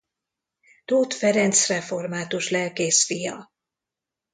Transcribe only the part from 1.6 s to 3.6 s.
református lelkész fia.